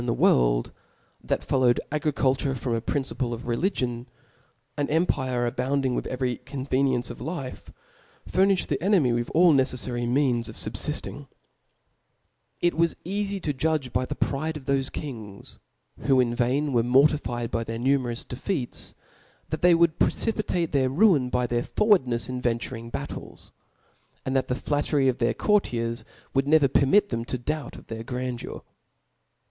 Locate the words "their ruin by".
20.71-21.45